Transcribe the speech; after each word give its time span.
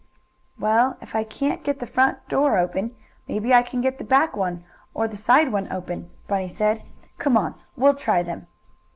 "Well, 0.59 0.97
if 0.99 1.13
I 1.13 1.23
can't 1.23 1.63
get 1.63 1.77
the 1.77 1.85
front 1.85 2.27
door 2.27 2.57
open, 2.57 2.95
maybe 3.27 3.53
I 3.53 3.61
can 3.61 3.81
get 3.81 3.99
the 3.99 4.03
back 4.03 4.35
one 4.35 4.63
or 4.95 5.07
the 5.07 5.15
side 5.15 5.51
one 5.51 5.71
open," 5.71 6.09
Bunny 6.27 6.47
said. 6.47 6.81
"Come 7.19 7.37
on, 7.37 7.53
we'll 7.75 7.93
try 7.93 8.23
them." 8.23 8.47